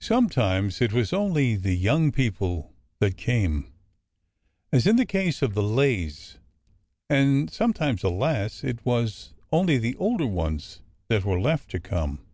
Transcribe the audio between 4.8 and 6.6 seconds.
in the case of the Lays;